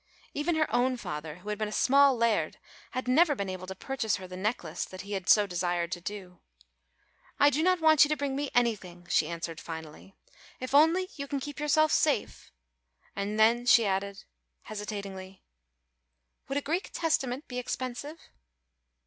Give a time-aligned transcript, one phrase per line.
[0.33, 2.57] Even her own father who had been a small Laird
[2.89, 6.01] had never been able to purchase her the necklace that he had so desired to
[6.01, 6.39] do.
[7.39, 10.15] "I do not want you to bring me anything," she answered finally,
[10.59, 12.51] "if only you can keep yourself safe,"
[13.15, 14.23] and then she added
[14.63, 15.43] hesitatingly,
[16.47, 18.17] "Would a Greek Testament be expensive?"